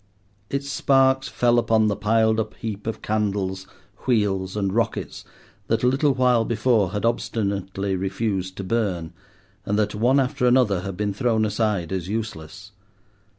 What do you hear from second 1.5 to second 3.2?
upon the piled up heap of